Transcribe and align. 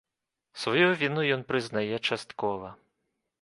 Сваю 0.61 0.87
віну 1.01 1.25
ён 1.35 1.43
прызнае 1.51 1.95
часткова. 2.07 2.73